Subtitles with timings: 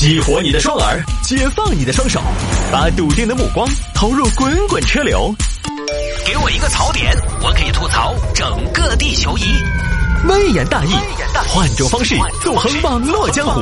[0.00, 2.22] 激活你的双耳，解放你的双手，
[2.72, 5.30] 把笃定的目光投入滚滚车流。
[6.24, 9.42] 给我一个槽点，我可以吐槽整个地球仪。
[10.26, 10.94] 微言大义，
[11.50, 13.60] 换种方式纵横网络江湖。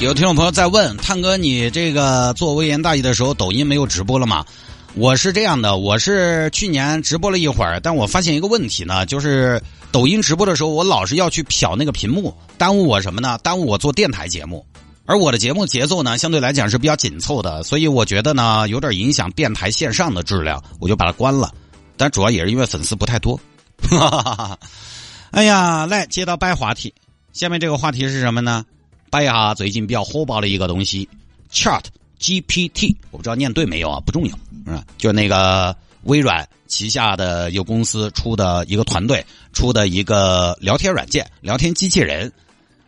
[0.00, 4.44] 有听众朋友在问探哥，你这个做微言大义的时候，抖音没有直播了吗？
[4.96, 9.60] 我是这样的，我是去年直播了一会儿，但我发现一个问题呢，就是
[9.90, 13.36] 抖音直播的时候，我老是要去瞟那个屏幕，耽误我什么呢？
[13.42, 14.64] 耽误我做电台节目，
[15.04, 21.52] 而我的节目节奏呢，相对来讲是比较紧凑的，所以我觉得呢，有点影响电台线上的质量，我就把它关了。
[21.96, 23.38] 但主要也是因为粉丝不太多。
[25.32, 26.94] 哎呀，来接到摆话题，
[27.32, 28.64] 下面这个话题是什么呢？
[29.10, 31.08] 摆一下最近比较火爆的一个东西
[31.52, 31.82] ，Chat。
[32.20, 34.82] GPT，我不知道念对没有啊，不重要，嗯？
[34.98, 42.32] 就那个微软旗下的一个公司出的一个团队出的一个聊天软件、聊天机器人。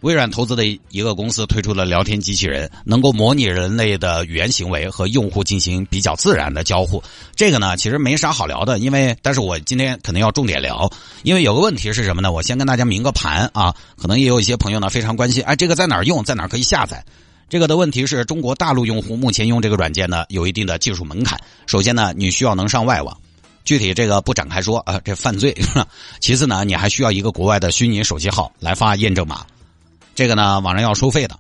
[0.02, 7.02] 微软投资的一个公司推出了聊天机器人，能够模拟人类的语言行为和用户进行比较自然的交互。
[7.34, 10.88] 这个呢，其实没啥好聊的，因为但是我今天可能要重点聊，
[11.22, 12.30] 因为有个问题是什么呢？
[12.30, 17.04] 我先跟大家明个盘啊，可能也有一些朋友呢非常关心，哎，这个在哪儿用，在哪儿可以下载？
[17.48, 21.38] 这个的问题是中国大陆用户目前用这个软件呢，有一定的技术门槛。
[21.66, 23.16] 首先呢，你需要能上外网，
[23.64, 25.56] 具体这个不展开说啊，这犯罪。
[26.18, 29.46] 其次呢，你还需要一个国外的虚拟手机号来发验证码，
[30.16, 31.38] 这个呢网上要收费的，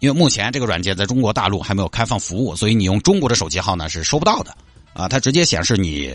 [0.00, 4.56] 因为目前这个软件在中国大陆还没有开放服务，所以你用中国的手机号呢是收不到的
[4.92, 6.12] 啊，它直接显示你。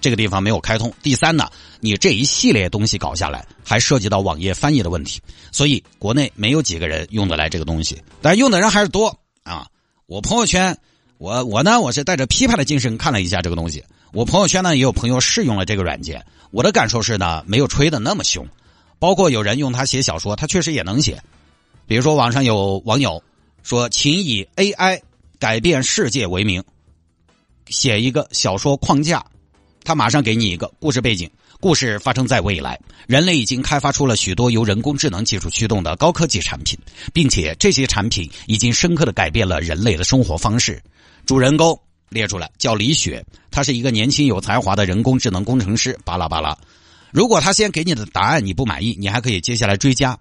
[0.00, 0.92] 这个地方没有开通。
[1.02, 1.48] 第三呢，
[1.80, 5.20] 你这一系列东西搞下来，还涉及到网页翻译的问题，
[5.52, 9.66] 所以国内没有几个人用得来这个东西，但用的人还是多啊。
[10.06, 10.76] 我朋友圈，
[11.18, 13.84] 我我呢，我是带着批判的精神看了一下这个东西。
[14.12, 18.46] 我朋友圈呢，也有朋友试用了这个软件，我的感受是呢，没有吹的那么凶。
[18.98, 21.22] 包括有人用它写小说，它确实也能写。
[21.86, 23.22] 比如说网上有网友
[23.62, 25.00] 说，请以 AI
[25.38, 26.62] 改变世界为名，
[27.68, 29.24] 写一个小说框架。
[29.84, 36.78] 他马上给你一个故事背景，故事发生在未来，人类已经开发出了许多由人工智能技术驱动的高科技产品，
[37.12, 40.82] 并且这些产品已经深刻的改变了人类的生活方式。
[41.26, 45.98] 主人公列出来叫李雪，他是一个年轻有才华的人工智能工程师。
[46.04, 46.56] 巴拉巴拉，
[47.10, 50.18] 如果他先给你的答案你不满意，你还可以接下来追加。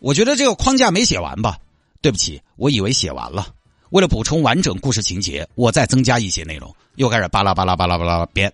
[0.00, 1.58] 我觉得这个框架没写完吧？
[2.00, 3.48] 对不起，我以为写完了。
[3.90, 8.52] 为了补充完整故事情节，我再增加一些内容，又开始巴拉巴拉巴拉巴拉编。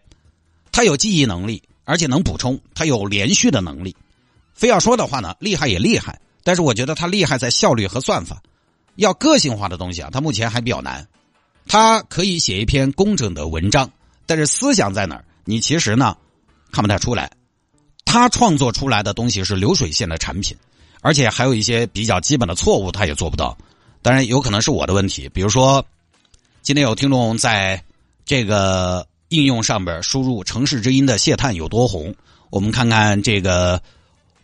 [0.73, 2.61] 他有记忆能力，而且能补充。
[2.75, 3.97] 他有连续的能力。
[4.55, 6.21] 非要说的话呢，厉害也厉害。
[6.45, 8.43] 但是我觉得他厉害在效率和算法。
[8.97, 11.07] 要个性化的东西啊，他目前还比较难。
[11.67, 13.91] 他可以写一篇工整的文章，
[14.27, 15.25] 但是思想在哪儿？
[15.45, 16.17] 你其实呢
[16.73, 17.31] 看不太出来。
[18.05, 20.57] 他创作出来的东西是流水线的产品，
[21.01, 23.57] 而且还有一些比较基本的错误，他也做不到。
[24.03, 25.29] 当然，有可能是我的问题。
[25.29, 25.85] 比如说，
[26.63, 27.83] 今天有听众在
[28.25, 29.07] 这个。
[29.31, 32.15] 应用上边输入“城市之音”的谢探有多红？
[32.51, 33.81] 我们看看这个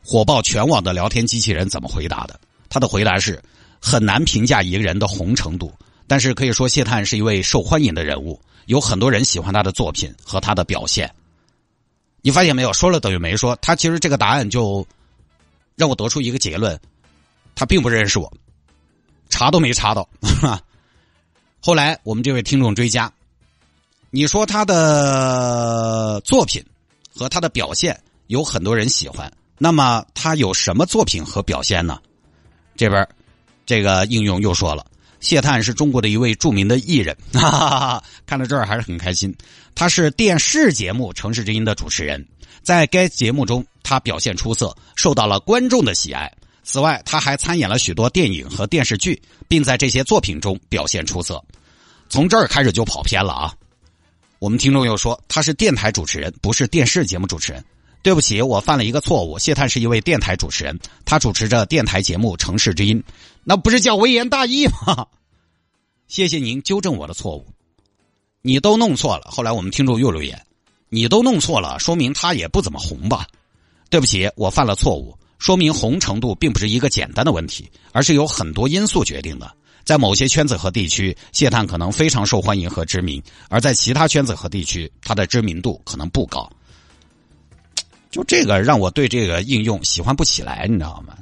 [0.04, 2.38] 火爆全网的聊天机器人怎么回答的。
[2.68, 3.42] 他的回答是：
[3.80, 5.72] 很难评价一个人的红程度，
[6.06, 11.12] 但是可以说谢探是一位受欢迎的人物，有很多人喜欢他的作品和他的表现。
[12.22, 12.72] 你发现没有？
[12.72, 13.56] 说了等于没说。
[13.60, 14.86] 他其实这个答案就
[15.74, 16.78] 让我得出一个结论：
[17.56, 18.32] 他并不认识我，
[19.28, 20.08] 查都没查到。
[21.58, 23.12] 后来我们这位听众追加。
[24.16, 26.64] 你说他的作品
[27.14, 31.98] 和他的表现有很多人喜欢，那么他有什么作品和表现呢？
[32.76, 33.06] 这边
[33.66, 34.86] 这个应用又说了，
[35.20, 39.36] 谢探是中国的一位著名的艺人，哈哈哈看到这儿还是很开心。
[39.74, 42.26] 他是电视节目《城市之音》的主持人，
[42.62, 46.32] 在该节目中他表现出色，受到了观众的喜爱。
[46.62, 51.44] 此外，他还参演了许多电影和电视剧，并在这些作品中表现出色。
[52.08, 53.52] 从这儿开始就跑偏了啊！
[54.38, 57.64] 我们听众又说他是电台主持人，不是电视节目主持人。
[58.02, 59.38] 对不起，我犯了一个错误。
[59.38, 63.02] 谢探是一位电台主持人，他主持着电台节目《城市之音》，
[63.42, 65.06] 那不是叫微言大义吗？
[66.06, 67.46] 谢谢您纠正我的错误。
[68.42, 69.28] 你都弄错了。
[69.28, 70.40] 后来我们听众又留言，
[70.88, 73.26] 你都弄错了，说明他也不怎么红吧？
[73.90, 79.52] 对不起，我犯了错误，说明红程度并不是一个简单的问题，而是有很多因素决定的。
[79.86, 86.50] 在某些圈子和地区，谢探可能非常受欢迎和知名；而在其他圈子和地区，他的知名度可能不高。
[88.10, 91.16] 就这个让我对这个应用喜欢不起来，你知道吗？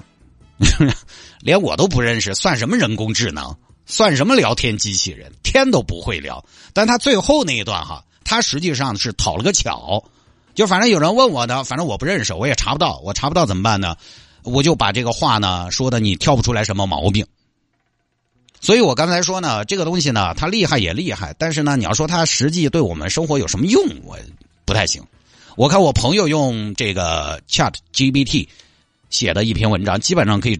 [1.40, 3.54] 连我都不认识，算什么人工智能？
[3.84, 5.30] 算什么聊天机器人？
[5.42, 6.42] 天都不会聊。
[6.72, 10.02] 但他最后那一段哈，他实际上是讨了个巧。
[10.54, 13.94] 就反正有人问我的，反正我不认识，我也查不到，我查不到怎么办呢？
[14.42, 17.26] 我就把这个话呢说的你挑不出来什么毛病。
[18.64, 24.18] 所以我刚才说呢，这个东西呢，它厉害也厉害，但是呢，你要说它实际对我们生活有什么用，我
[24.64, 25.02] 不太行。
[25.54, 28.48] 我看我朋友用这个 Chat GPT
[29.10, 30.58] 写的一篇文章，基本上可以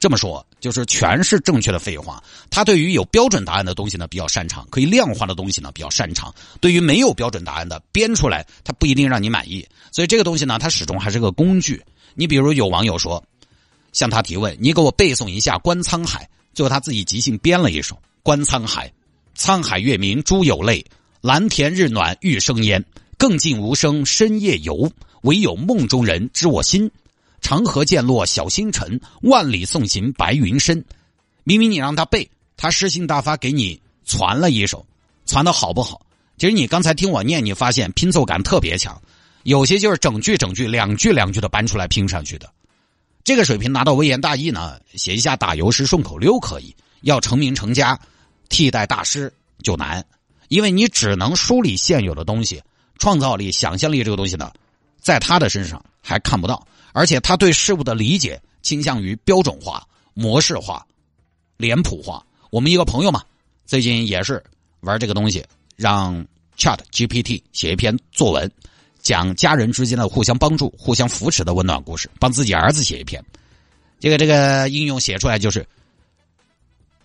[0.00, 2.20] 这么说，就是全是正确的废话。
[2.50, 6.34] 他对于有标准答案的东西呢比较擅长，可以量化的东西呢比较擅长。
[6.60, 9.64] 对于没有标准答案的编出来，他不一定让你满意。
[9.92, 11.80] 所以这个东西呢，它始终还是个工具。
[12.14, 13.22] 你比如有网友说
[13.92, 16.24] 向他提问，你给我背诵一下《观沧海》，
[16.54, 18.92] 最后他自己即兴编了一首《观沧海》：
[19.40, 20.84] 沧海月明珠有泪，
[21.20, 22.84] 蓝田日暖玉生烟。
[23.16, 24.90] 更尽无声深夜游，
[25.24, 26.90] 唯有梦中人知我心。
[27.42, 30.82] 长河渐落晓星沉，万里送行白云深。
[31.44, 34.86] 明明你让他背，他诗兴大发给你传了一首，
[35.26, 36.00] 传的好不好？
[36.38, 38.98] 其实你刚才听我念，你发现拼凑感特别强，
[39.42, 42.50] 有些就是整句整句、两句两句的搬出来拼上去的。
[43.24, 47.98] 这个水平拿到微言大义呢，写一下打油诗顺口溜可以，要成名成家，
[48.48, 49.32] 替代大师
[49.62, 50.04] 就难，
[50.48, 52.62] 因为你只能梳理现有的东西。
[52.98, 54.52] 创造力、想象力这个东西呢，
[55.00, 60.86] 在他的身上还看不到，而且他对事物的理解倾向于标准化、模式化、
[61.56, 62.22] 脸谱化。
[62.50, 63.22] 我们一个朋友嘛，
[63.64, 64.44] 最近也是
[64.80, 65.42] 玩这个东西，
[65.76, 66.14] 让
[66.58, 68.52] Chat GPT 写一篇作文，
[69.10, 73.20] 讲家人之间的互相帮助、互相扶持的温暖故事，帮自己儿子写一篇。
[73.98, 75.66] 这个这个应用写出来就是，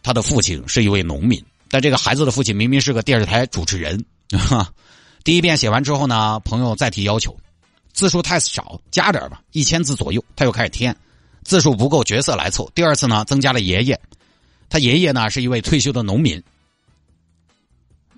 [0.04, 4.06] 他的父亲是一位农民，但这个孩子的父亲明明是个电视台主持人
[4.52, 4.72] 啊。
[5.26, 7.36] 第一遍写完之后呢，朋友再提要求，
[7.92, 10.24] 字数太少，加点吧，一千字左右。
[10.36, 10.96] 他又开始添，
[11.44, 12.72] 字数不够，角色来凑。
[12.76, 14.00] 第二次呢，增加了爷爷，
[14.70, 16.40] 他爷爷呢是一位退休的农民。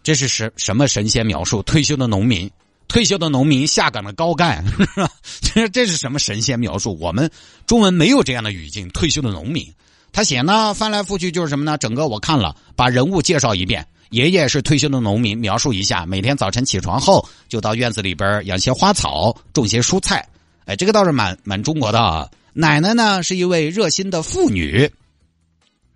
[0.04, 1.64] 这是什什么神仙描述？
[1.64, 2.52] 退休的农民，
[2.88, 4.64] 退休的农民下岗的高干，
[5.42, 6.98] 这这是什么神仙描述？
[7.00, 7.30] 我们
[7.66, 8.90] 中文没有这样的语境。
[8.90, 9.74] 退休的农民，
[10.14, 11.78] 他写呢翻来覆去就是什么呢？
[11.78, 13.86] 整个我看了，把人物介绍一遍。
[14.10, 20.26] 爷爷是退休的农民，描述一下每天早晨起床后就到院子里边养些花草，种些蔬菜。
[20.66, 22.30] 哎，这个倒是蛮蛮中国的啊。
[22.54, 24.90] 奶奶呢是一位热心的妇女，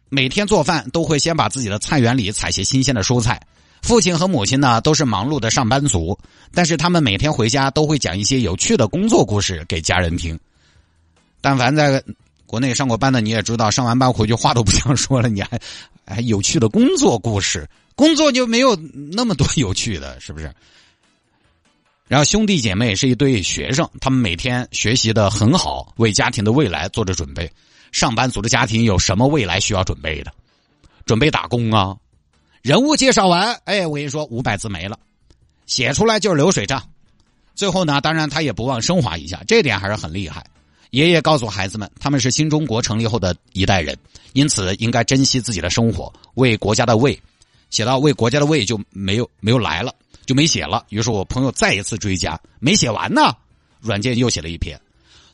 [0.10, 3.42] 每天做饭都会先把自己的菜园里采些新鲜的蔬菜。
[3.82, 6.18] 父亲和母亲呢都是忙碌的上班族，
[6.54, 10.40] 但是他们每天回家都会讲一些有趣的工作故事给家人听。
[11.42, 12.02] 但凡在
[12.46, 15.60] 国内上过班的你也知道，上完班回去话都不想说了，你还
[16.06, 17.68] 还有趣的工作故事。
[17.96, 18.76] 工作就没有
[19.12, 20.54] 那么多有趣的，是不是？
[22.08, 27.52] 然后兄弟姐妹是一对学生，他们每天学习的很好，为家庭的未来做着准备。
[27.92, 30.32] 上班族的家庭有什么未来需要准备的？
[31.06, 31.96] 准备打工啊！
[32.62, 35.00] 人物介绍完，哎，我跟你说，五百字没了，
[35.66, 36.84] 写出来就是流水账。
[37.56, 40.46] 最后呢，当然他也不忘升华一下，这点还是很厉害。
[40.92, 43.98] 爷爷告诉孩子们，他们是新中国成立后的一代人，
[44.34, 47.20] 因此应该珍惜自己的生活，为国家的为。
[47.72, 49.96] 写到为国家的为就没有没有来了，
[50.28, 50.86] 就没写了。
[50.90, 53.36] 于是我朋友再一次追加，没写完呢。
[53.80, 54.80] 软件又写了一篇，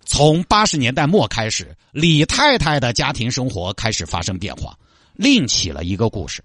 [0.05, 4.77] 从八十年代末开始，李太太的家庭生活开始发生变化，
[5.15, 6.41] 另起了一个故事。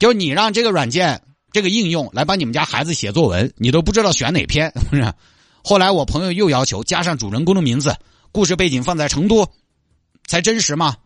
[0.00, 4.72] 就你让这个软件这个应用来帮你们家孩子写作文，你都不知道选哪篇。
[4.90, 5.12] 是
[5.62, 7.94] 后来我朋友又要求加上主人公的名字，
[8.32, 9.46] 故事背景放在成都，
[10.26, 10.96] 才真实嘛。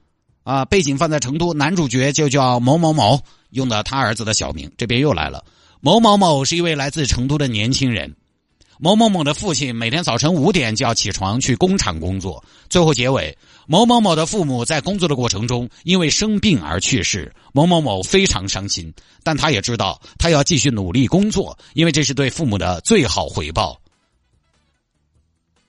[0.45, 3.21] 啊，背景放在成都，男主角就叫某某某，
[3.51, 4.71] 用的他儿子的小名。
[4.77, 5.45] 这边又来了，
[5.81, 8.15] 某某某是一位来自成都的年轻人。
[8.79, 12.43] 某某某的父亲每天早晨五点就要起床去工厂工作。
[12.69, 17.33] 最后结尾，某某某的父母在工作的过程中因为生病而去世。
[17.53, 23.81] 某某某非常伤心，但他也知道他要继续努力工作，因为这是对父母的最好回报。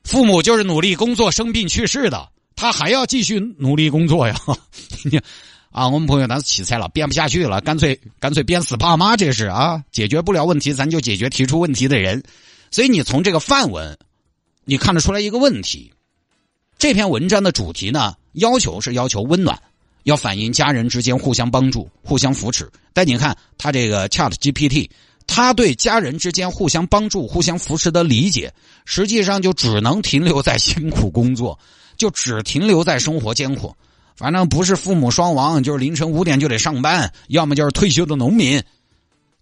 [0.04, 2.30] 父母就是努力工作生病去世的。
[2.56, 4.36] 他还要继续努力工作呀！
[5.72, 12.24] 啊，我们朋友当时气惨了，编不下去了，干脆干脆编死爸妈，这是啊，解决不了问题，咱就解决提出问题的人。
[12.72, 13.98] 所以你从这个范文，
[14.64, 15.92] 你看得出来一个问题：
[16.78, 19.60] 这篇文章的主题呢，要求是要求温暖，
[20.04, 22.70] 要反映家人之间互相帮助、互相扶持。
[22.94, 24.90] 但你看他这个 Chat GPT，
[25.28, 28.54] 他对家人之间互相帮助、互相扶持的理解，
[28.86, 31.58] 实际上就只能停留在辛苦工作。
[31.98, 33.74] 就只停留在生活艰苦，
[34.18, 38.62] 反正不是父母双亡，就是凌晨五点就得上班，要么就是退休的农民，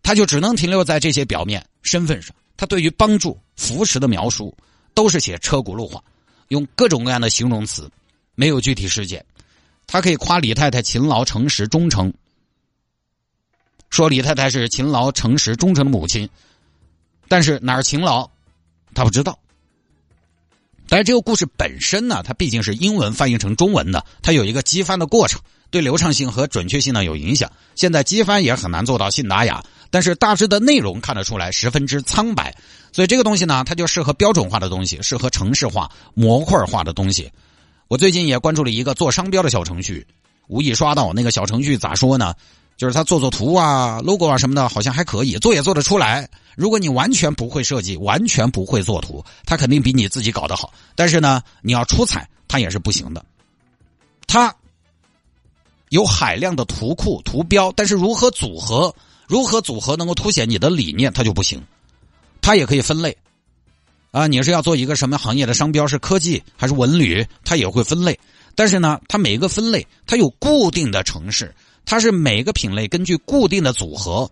[0.04, 2.36] 他就只能停留在这些表面身份上。
[2.64, 4.56] 他对于帮助、扶持的描述
[4.94, 6.02] 都是写车轱辘话，
[6.48, 7.92] 用各种各样的形容词，
[8.36, 9.26] 没有具体事件。
[9.86, 12.14] 他可以夸李太太勤劳、诚实、忠诚，
[13.90, 16.30] 说李太太是勤劳、诚实、忠诚的母亲，
[17.28, 18.30] 但是哪儿勤劳，
[18.94, 19.38] 他不知道。
[20.88, 25.42] 但是这个故事本身呢，它毕竟是英文翻译成中文的，它有一个机翻的过程，
[25.74, 27.52] 对流畅性和准确性呢有影响。
[27.74, 32.56] 现在机翻也很难做到信达雅，但是大致的内容看得出来十分之苍白。
[32.92, 37.32] 所以这个东西呢，它就适合标准化的东西，适合城市化、模块化的东西。
[37.88, 40.06] 我最近也关注了一个做商标的小程序，
[40.48, 42.36] 无意刷到那个小程序咋说呢？
[42.78, 46.30] 就是他做做图啊、logo 啊什么的，好像还可以，做也做得出来。
[46.56, 50.72] 如果你完全不会设计，完全不会做图，他肯定比你自己搞得好。
[50.96, 53.26] 但是呢，你要出彩，他也是不行的。
[54.28, 54.54] 他
[55.94, 58.96] 有海量的图库、图标，但是如何组合，
[59.28, 61.62] 如何组合能够凸显你的理念，它就不行。
[62.42, 63.16] 它也可以分类
[64.10, 68.20] 啊，你是要做一个什么行业的商标，是科技还是文旅，它也会分类。
[68.56, 71.54] 但是呢，它每一个分类，它有固定的城市。
[71.86, 74.28] 它是每个品类根据固定的组合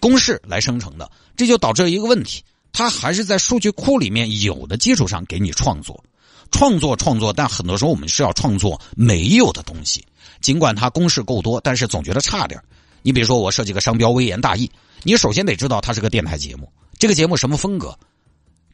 [0.00, 2.42] 公式来生成的，这就导致了一个问题：
[2.72, 6.02] 它还是在数据库里面有的基础上给你创作、
[6.50, 7.32] 创作、创作。
[7.32, 10.04] 但很多时候我们是要创作没有的东西，
[10.44, 12.62] 尽管它公式够多，但是总觉得差点
[13.00, 14.70] 你比如说，我设计个商标，微言大义，
[15.02, 17.98] 你首先得知道它是个电台节目，这个节目什么风格？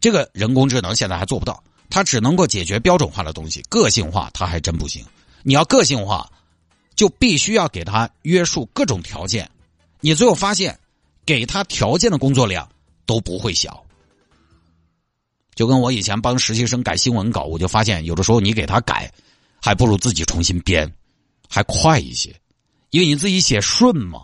[0.00, 5.04] 这个人工智能现在还做不到，它只能够解决标准化的东西，个性化它还真不行。
[5.44, 6.28] 你要个性化。
[6.96, 9.48] 就必须要给他约束各种条件，
[10.00, 10.78] 你最后发现，
[11.24, 12.68] 给他条件的工作量
[13.06, 13.82] 都不会小。
[15.54, 19.10] 就跟我以前帮实习生改新闻稿，我就发现有的时候你给他改，
[19.62, 20.92] 还不如自己重新编，
[21.50, 22.34] 还快一些，
[22.90, 24.22] 因为你自己写顺嘛。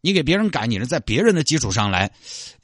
[0.00, 2.10] 你给别人改，你是在别人的基础上来，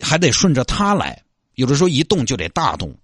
[0.00, 1.23] 还得顺着他来，
[1.54, 2.96] 有的时候一动就得大动，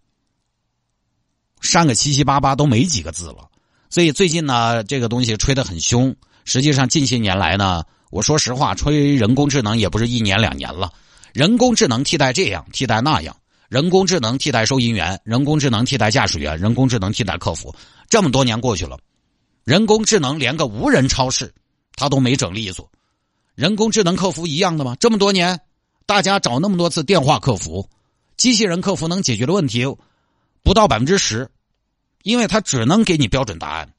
[1.61, 3.49] 删个七七八八都没几个字了。
[3.89, 6.15] 所以最近呢，这个东西吹得很凶。
[6.45, 10.93] 实际上，近些年来呢，我说实话，吹人工智能也不是一年两年了。
[11.33, 13.37] 人工智能替代这样，替代那样，
[13.69, 17.75] 人工智能替代收银员，人工智能替代驾驶员，人工智能替代客服。
[18.09, 18.97] 这么多年过去了，
[19.71, 21.55] 人工智能连个无人超市，
[21.95, 22.91] 他都没整利索。
[23.55, 24.97] 人工智能客服一样的吗？
[24.99, 25.61] 这么多年，
[26.07, 27.89] 大家找那么多次电话客服，
[28.37, 29.87] 机器人客服能解决的问题
[30.65, 31.49] 不到百分之十。
[32.25, 33.95] 因为他只能给你标准答案，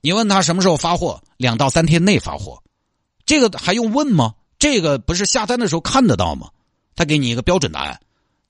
[0.00, 2.62] 你问他什么时候发货，两到三天内发货，
[3.26, 4.36] 这个还用问吗？
[4.58, 6.48] 这个不是下单的时候看得到吗？
[6.96, 8.00] 他给你一个标准答案，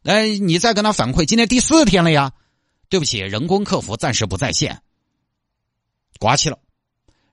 [0.04, 2.30] 哎，你再跟他反馈，今天第四天了呀，
[2.88, 4.80] 对不起，人工客服暂时不在线，
[6.22, 6.56] 刮起了。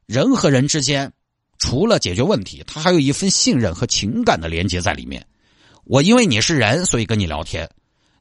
[0.08, 1.14] 人和人之间，
[1.60, 5.24] 除了解决问题，他还有一份信任和情感的连接在里面。
[5.84, 7.70] 我因为你是人，所以跟你聊天。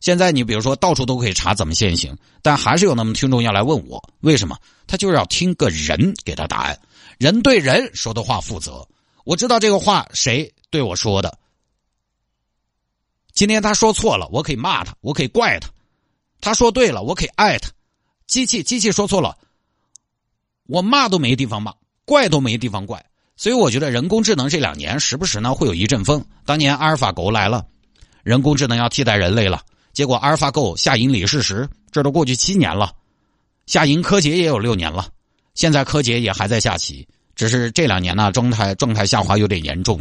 [0.01, 4.59] 现在你比如说到处都可以查怎么限行，但还是有那么听众要来问我为什么？
[4.87, 6.79] 他就是要听个人给他答案，
[7.19, 8.87] 人对人说的话负责。
[9.25, 11.39] 我知道这个话谁对我说的，
[13.33, 15.69] 今天他说错了，我可以骂他，我可以怪他；
[16.43, 17.71] 他说对了，我可以爱他。
[18.27, 19.37] 机器机器说错了，
[20.69, 21.73] 我骂都没地方骂，
[22.05, 23.03] 怪都没地方怪。
[23.37, 26.23] 所以我觉得人工智能这两年时不时呢会有一阵风。
[26.45, 27.65] 当年阿尔法狗来了，
[28.23, 29.63] 人工智能要替代人类了。
[29.95, 32.89] 结果，阿尔法狗下赢李世石，这都过去七年了；
[33.67, 35.09] 下赢柯洁也有六年了。
[35.55, 39.99] 现在柯洁也还在下棋，只是这两年呢，状态状态下滑有点严重。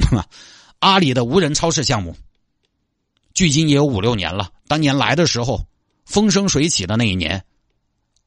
[0.79, 2.15] 阿里的无人超市项目，
[3.33, 4.49] 距今也有五六年了。
[4.67, 5.65] 当年来的时候，
[6.05, 7.43] 风生水起的那一年，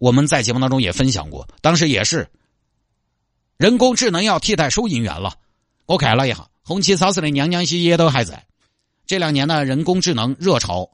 [0.01, 2.27] 我们在节目当中也分享过，当时也是
[3.59, 5.35] 人工智能要替代收银员了。
[5.85, 8.47] 我看了一下，红旗超市的娘娘西也都还在。
[9.07, 10.91] 这两年呢，人工智能热潮。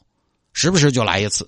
[0.53, 1.47] 时不时就来一次，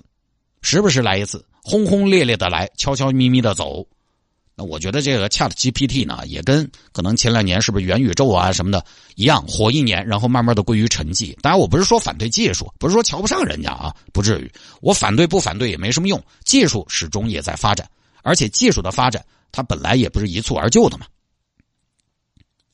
[0.62, 3.85] 时不时来一次，轰轰烈烈的来，悄悄咪咪的走。
[4.61, 8.85] 那我觉得这个 Chat GPT 呢，也跟可能前两年是不是元宇宙啊什么的
[9.15, 11.33] 一样，火一年，然后慢慢的归于沉寂。
[11.41, 14.53] 当然，我不是说反对技术，不是说瞧不上人家啊，不至于。
[14.81, 17.88] 我反对不反对也没什么用，技术始终也在发展，
[18.25, 21.07] 而且技术的发展它本来也不是一蹴而就的嘛。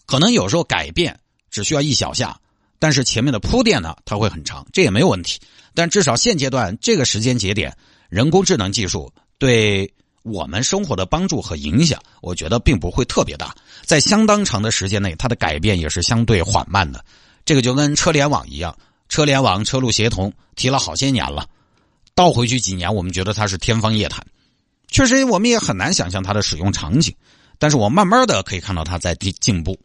[0.06, 1.14] 可能有时候改变
[1.50, 2.40] 只需要一小下，
[2.78, 5.38] 但是前面的铺垫呢，它会很长，这也没有问题。
[5.74, 7.76] 但至少现阶段这个时间节点，
[8.08, 9.92] 人工智能技术对
[10.24, 13.54] 我们生活的帮助和影响，我觉得并不会特别大。
[13.84, 17.04] 在相当长的时间内，它的改变也是相对缓慢的。
[17.44, 18.74] 这个就跟车联网一样，
[19.10, 21.46] 车联网、车路协同提了好些年了，
[22.14, 24.26] 倒回去几年，我们觉得它是天方夜谭。
[24.88, 27.14] 确实，我们也很难想象它的使用场景。
[27.58, 29.78] 但是我慢慢的可以看到它在进进步。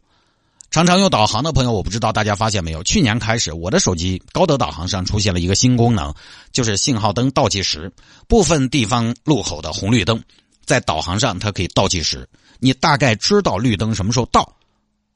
[0.70, 2.80] 常常用导航的朋友，我不知道大家发现没有？
[2.84, 6.14] 去年开始，我的手机高德导航上出现了一个新功能，
[6.52, 7.92] 就是信号灯倒计时。
[8.28, 10.22] 部分地方路口的红绿灯，
[10.64, 12.28] 在导航上它可以倒计时，
[12.60, 14.56] 你大概知道绿灯什么时候到。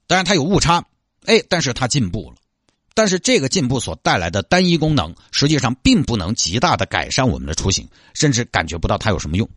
[0.09, 0.85] 当然它有误差，
[1.25, 2.37] 哎，但是它进步了。
[2.93, 9.49] 但是这个进步所带来的单一功能，实际上并不能极大的改善我们的出行，甚至感觉不到它有什么用。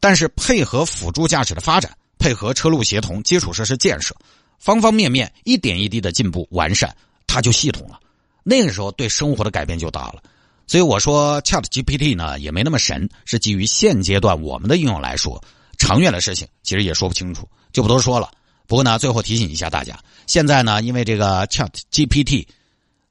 [0.00, 1.96] 但是配合辅助驾驶的发展，
[2.28, 4.14] 配合车路协同、基础设施建设，
[4.58, 6.94] 方方面面一点一滴的进步完善，
[7.26, 7.98] 它就系统了。
[8.42, 10.22] 那个时候对生活的改变就大了。
[10.66, 15.42] 所以我说，Chat GPT 呢也没那么神，是基于现阶段我们的应用来说，
[15.78, 18.30] 长远的事情其实也说不清楚，就不多说了。
[18.66, 22.46] 不过呢，最后提醒一下大家，现在呢，因为这个 Chat GPT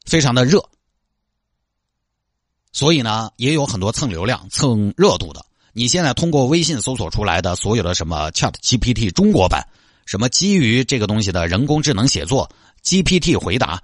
[0.05, 0.63] 非常的热，
[2.71, 5.43] 所以呢，也有很多蹭流量、蹭热度的。
[5.77, 9.63] 你现在通过微信搜索出来的所有的什么 Chat GPT 中国版，
[10.07, 12.49] 什么基于这个东西的人工智能写作
[12.83, 13.79] GPT 回答、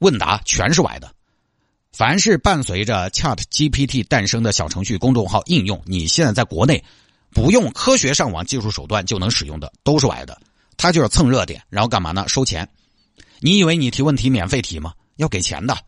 [0.00, 1.08] 问答，全是歪的。
[1.92, 6.82] 凡是伴随着 Chat GPT 诞生的小程序、公众号、应用，你现在在国内
[7.30, 10.36] 不用科学上网技术手段就能使用的，都是歪的。
[10.76, 12.24] 它就是蹭热点，然后干嘛呢？
[12.26, 12.68] 收钱。
[13.38, 14.92] 你以为你提问题免费提吗？
[15.14, 15.78] 要给钱的。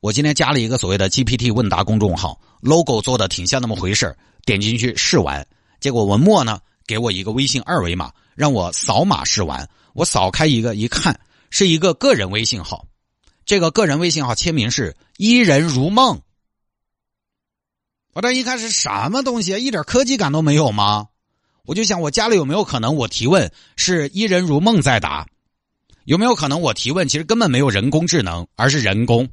[0.00, 5.46] 我今天加了一个所谓的 GPT 问答公众号，logo 做的挺像那么回事点进去试玩，
[5.80, 9.68] 结果文墨呢给我一个微信二维码，让我扫码试玩。
[9.92, 11.18] 我扫开一个一看，
[11.50, 12.86] 是一个个人微信号。
[13.44, 16.22] 这个个人微信号签名是“伊人如梦”，
[18.14, 19.58] 我这一看是什么东西？
[19.58, 21.08] 一点科技感都没有吗？
[21.64, 25.26] 我就想，我家里有没有可能我提问是“伊人如梦”在答？
[26.04, 29.28] 有没有可能我提问其实根本没有人工智能，而是人工，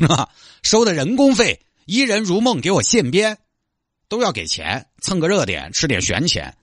[0.62, 3.38] 收的人工费“伊人如梦”给我现编，
[4.08, 6.54] 都要给钱蹭个热点，吃点悬钱。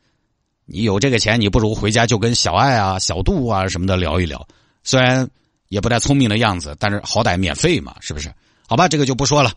[0.65, 4.47] 你有这个钱，你不如回家就跟小爱啊、小杜啊什么的聊一聊，
[4.83, 5.29] 虽然。
[5.71, 8.29] 也不太聪明的样子，但是好歹免费嘛，是不是？
[8.67, 9.53] 好吧，这个就不说了。